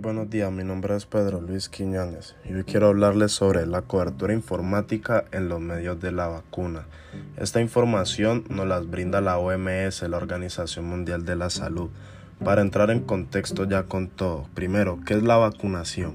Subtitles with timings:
[0.00, 4.32] buenos días, mi nombre es Pedro Luis Quiñones y hoy quiero hablarles sobre la cobertura
[4.32, 6.86] informática en los medios de la vacuna.
[7.36, 11.90] Esta información nos la brinda la OMS, la Organización Mundial de la Salud.
[12.42, 16.14] Para entrar en contexto ya con todo, primero, ¿qué es la vacunación?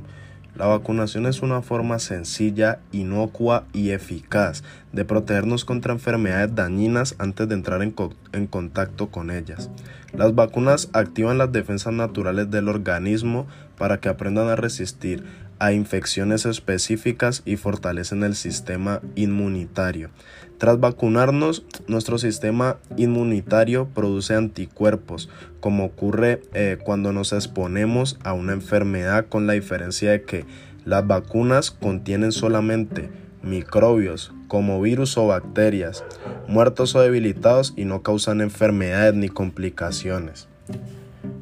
[0.55, 4.63] La vacunación es una forma sencilla, inocua y eficaz
[4.93, 9.69] de protegernos contra enfermedades dañinas antes de entrar en, contacto con ellas.
[10.13, 15.25] Las vacunas activan las defensas naturales del organismo para que aprendan a resistir
[15.59, 20.09] a infecciones específicas y fortalecen el sistema inmunitario.
[20.57, 25.29] Tras vacunarnos, nuestro sistema inmunitario produce anticuerpos,
[25.59, 30.45] como ocurre eh, cuando nos exponemos a una enfermedad con la diferencia de que
[30.85, 33.09] las vacunas contienen solamente
[33.41, 36.03] microbios como virus o bacterias,
[36.47, 40.47] muertos o debilitados y no causan enfermedades ni complicaciones.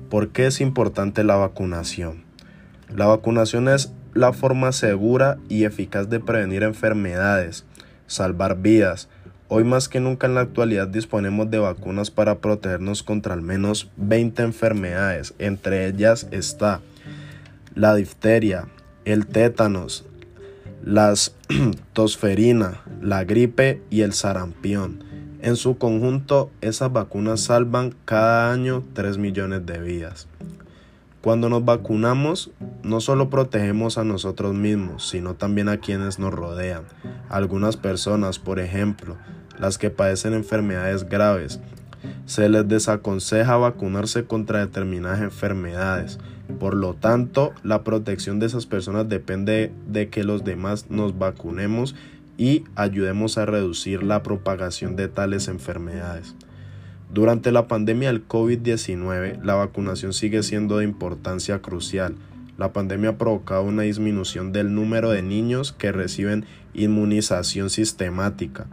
[0.10, 2.24] ¿Por qué es importante la vacunación?
[2.96, 7.66] La vacunación es la forma segura y eficaz de prevenir enfermedades,
[8.08, 9.10] salvar vidas.
[9.48, 13.90] Hoy más que nunca en la actualidad disponemos de vacunas para protegernos contra al menos
[13.98, 15.34] 20 enfermedades.
[15.40, 16.82] Entre ellas está
[17.76, 18.68] la difteria,
[19.06, 20.06] el tétanos,
[20.84, 21.14] la
[21.94, 25.04] tosferina, la gripe y el sarampión.
[25.42, 30.28] En su conjunto, esas vacunas salvan cada año 3 millones de vidas.
[31.24, 32.52] Cuando nos vacunamos,
[32.84, 36.84] no solo protegemos a nosotros mismos, sino también a quienes nos rodean.
[37.30, 39.16] Algunas personas, por ejemplo,
[39.58, 41.62] las que padecen enfermedades graves,
[42.26, 46.20] se les desaconseja vacunarse contra determinadas enfermedades.
[46.60, 51.96] Por lo tanto, la protección de esas personas depende de que los demás nos vacunemos
[52.38, 56.36] y ayudemos a reducir la propagación de tales enfermedades.
[57.14, 62.16] Durante la pandemia del COVID-19, la vacunación sigue siendo de importancia crucial.
[62.58, 68.66] La pandemia ha provocado una disminución del número de niños que reciben inmunización sistemática,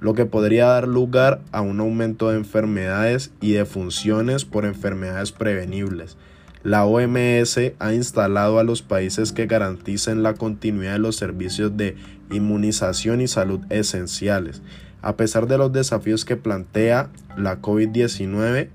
[0.00, 5.30] lo que podría dar lugar a un aumento de enfermedades y de funciones por enfermedades
[5.30, 6.16] prevenibles.
[6.64, 11.94] La OMS ha instalado a los países que garanticen la continuidad de los servicios de
[12.28, 14.62] inmunización y salud esenciales
[15.04, 18.70] a pesar de los desafíos que plantea la COVID-19,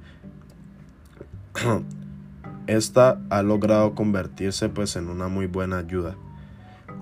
[2.68, 6.16] esta ha logrado convertirse pues en una muy buena ayuda.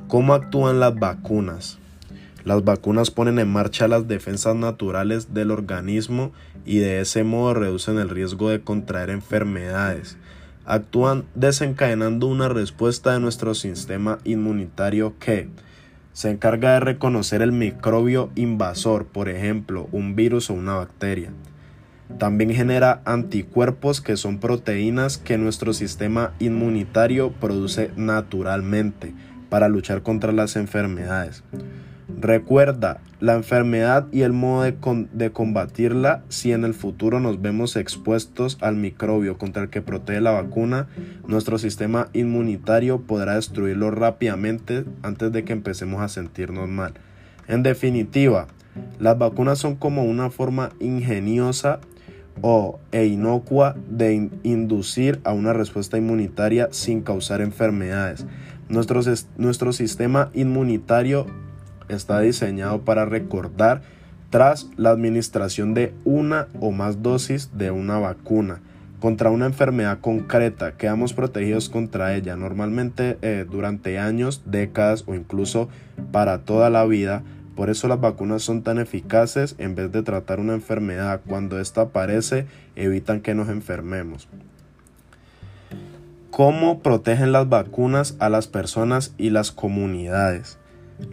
[0.07, 1.77] ¿Cómo actúan las vacunas?
[2.45, 6.31] Las vacunas ponen en marcha las defensas naturales del organismo
[6.65, 10.15] y de ese modo reducen el riesgo de contraer enfermedades.
[10.65, 15.49] Actúan desencadenando una respuesta de nuestro sistema inmunitario que,
[16.17, 21.29] se encarga de reconocer el microbio invasor, por ejemplo, un virus o una bacteria.
[22.17, 29.13] También genera anticuerpos que son proteínas que nuestro sistema inmunitario produce naturalmente
[29.49, 31.43] para luchar contra las enfermedades.
[32.19, 38.57] Recuerda la enfermedad y el modo de, combatirla si en el futuro nos vemos expuestos
[38.61, 40.87] al microbio contra el que protege la vacuna,
[41.27, 46.93] nuestro sistema inmunitario podrá destruirlo rápidamente antes de que empecemos a sentirnos mal.
[47.47, 48.47] En definitiva,
[48.99, 51.81] las vacunas son como una forma ingeniosa
[52.41, 58.25] o e inocua de inducir a una respuesta inmunitaria sin causar enfermedades.
[58.69, 59.01] Nuestro,
[59.37, 61.27] nuestro sistema inmunitario
[61.89, 63.81] está diseñado para recordar
[64.29, 68.61] tras la administración de una o más dosis de una vacuna
[68.99, 75.69] contra una enfermedad concreta, quedamos protegidos contra ella, normalmente eh, durante años, décadas o incluso
[76.11, 77.23] para toda la vida.
[77.55, 81.21] Por eso las vacunas son tan eficaces en vez de tratar una enfermedad.
[81.27, 82.45] Cuando esta aparece,
[82.75, 84.27] evitan que nos enfermemos.
[86.29, 90.59] ¿Cómo protegen las vacunas a las personas y las comunidades?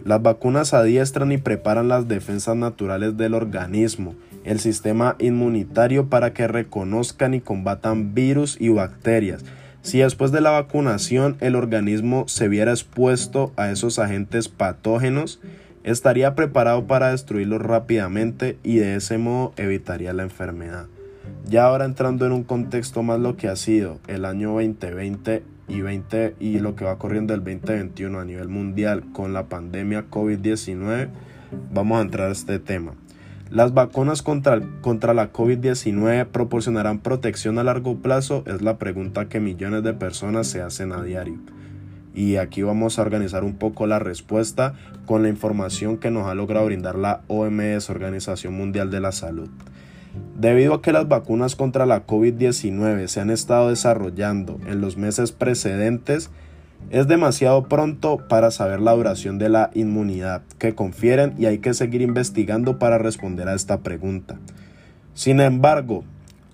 [0.03, 6.47] Las vacunas adiestran y preparan las defensas naturales del organismo, el sistema inmunitario para que
[6.47, 9.43] reconozcan y combatan virus y bacterias.
[9.81, 15.39] Si después de la vacunación el organismo se viera expuesto a esos agentes patógenos,
[15.83, 20.87] estaría preparado para destruirlos rápidamente y de ese modo evitaría la enfermedad.
[21.47, 25.81] Ya ahora entrando en un contexto más lo que ha sido el año 2020 y,
[25.81, 31.09] 20, y lo que va corriendo el 2021 a nivel mundial con la pandemia COVID-19,
[31.73, 32.93] vamos a entrar a este tema.
[33.49, 38.43] ¿Las vacunas contra, contra la COVID-19 proporcionarán protección a largo plazo?
[38.47, 41.39] Es la pregunta que millones de personas se hacen a diario.
[42.15, 44.73] Y aquí vamos a organizar un poco la respuesta
[45.05, 49.49] con la información que nos ha logrado brindar la OMS, Organización Mundial de la Salud.
[50.37, 55.31] Debido a que las vacunas contra la COVID-19 se han estado desarrollando en los meses
[55.31, 56.29] precedentes,
[56.89, 61.73] es demasiado pronto para saber la duración de la inmunidad que confieren y hay que
[61.73, 64.37] seguir investigando para responder a esta pregunta.
[65.13, 66.03] Sin embargo,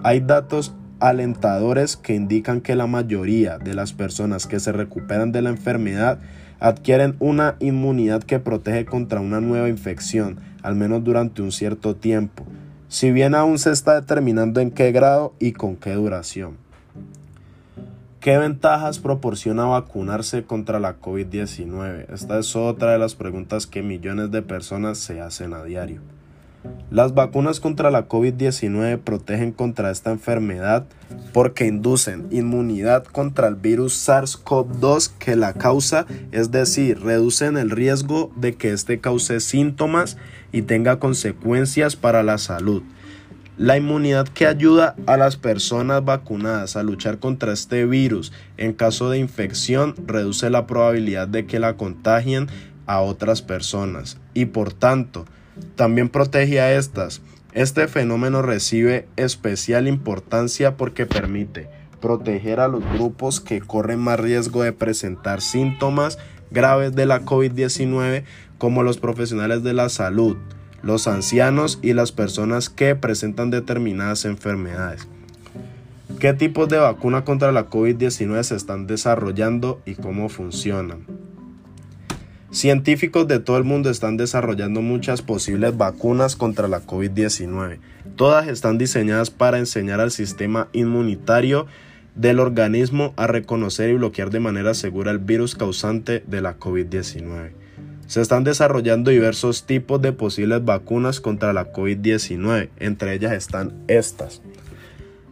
[0.04, 5.42] hay datos alentadores que indican que la mayoría de las personas que se recuperan de
[5.42, 6.20] la enfermedad
[6.60, 12.46] adquieren una inmunidad que protege contra una nueva infección, al menos durante un cierto tiempo,
[12.92, 16.58] si bien aún se está determinando en qué grado y con qué duración.
[18.20, 22.08] ¿Qué ventajas proporciona vacunarse contra la COVID-19?
[22.14, 26.02] Esta es otra de las preguntas que millones de personas se hacen a diario.
[26.92, 30.86] Las vacunas contra la COVID-19 protegen contra esta enfermedad
[31.34, 38.32] porque inducen inmunidad contra el virus SARS-CoV-2 que la causa, es decir, reducen el riesgo
[38.36, 40.18] de que éste cause síntomas
[40.52, 42.84] y tenga consecuencias para la salud.
[43.58, 49.10] La inmunidad que ayuda a las personas vacunadas a luchar contra este virus en caso
[49.10, 52.48] de infección reduce la probabilidad de que la contagien
[52.86, 55.26] a otras personas y por tanto
[55.76, 57.22] también protege a estas.
[57.54, 61.70] Este fenómeno recibe especial importancia porque permite
[62.00, 66.18] proteger a los grupos que corren más riesgo de presentar síntomas
[66.50, 68.24] graves de la COVID-19
[68.58, 70.38] como los profesionales de la salud,
[70.82, 75.08] los ancianos y las personas que presentan determinadas enfermedades.
[76.20, 81.21] ¿Qué tipos de vacuna contra la COVID-19 se están desarrollando y cómo funcionan?
[82.52, 87.80] Científicos de todo el mundo están desarrollando muchas posibles vacunas contra la COVID-19.
[88.18, 91.66] Todas están diseñadas para enseñar al sistema inmunitario
[92.16, 97.52] del organismo a reconocer y bloquear de manera segura el virus causante de la COVID-19.
[98.08, 104.42] Se están desarrollando diversos tipos de posibles vacunas contra la COVID-19, entre ellas están estas.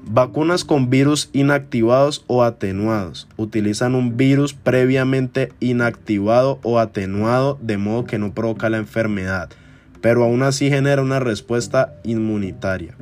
[0.05, 3.27] Vacunas con virus inactivados o atenuados.
[3.37, 9.49] Utilizan un virus previamente inactivado o atenuado de modo que no provoca la enfermedad,
[10.01, 12.95] pero aún así genera una respuesta inmunitaria.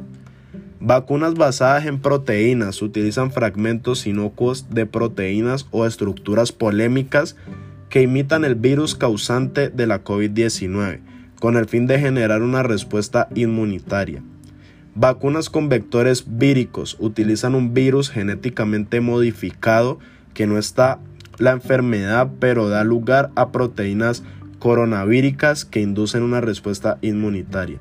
[0.79, 7.35] Vacunas basadas en proteínas utilizan fragmentos inocuos de proteínas o estructuras polémicas
[7.89, 10.99] que imitan el virus causante de la COVID-19,
[11.39, 14.21] con el fin de generar una respuesta inmunitaria.
[14.99, 19.99] Vacunas con vectores víricos utilizan un virus genéticamente modificado
[20.33, 20.97] que no está
[21.37, 24.23] la enfermedad pero da lugar a proteínas
[24.57, 27.77] coronavíricas que inducen una respuesta inmunitaria.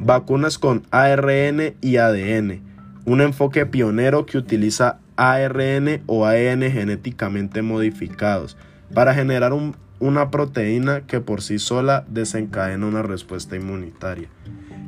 [0.00, 2.62] Vacunas con ARN y ADN,
[3.04, 8.56] un enfoque pionero que utiliza ARN o ADN genéticamente modificados
[8.92, 9.52] para generar
[10.00, 14.28] una proteína que por sí sola desencadena una respuesta inmunitaria.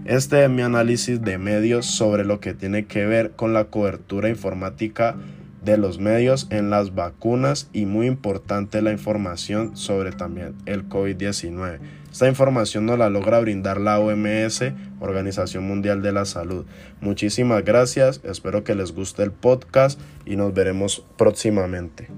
[0.08, 4.31] Este es mi análisis de medios sobre lo que tiene que ver con la cobertura
[4.31, 5.16] informática
[5.62, 11.81] de los medios en las vacunas y muy importante la información sobre también el COVID-19.
[12.10, 16.64] Esta información nos la logra brindar la OMS, Organización Mundial de la Salud.
[17.02, 22.08] Muchísimas gracias, espero que les guste el podcast y nos veremos próximamente.